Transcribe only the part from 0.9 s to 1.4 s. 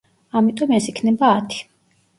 იქნება